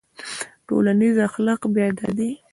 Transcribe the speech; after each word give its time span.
ټولنیز 0.67 1.15
اخلاق 1.27 1.61
بیا 1.73 1.87
دا 1.97 2.07
دي. 2.17 2.29